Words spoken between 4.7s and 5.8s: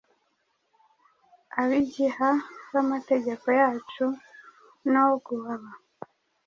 no guaba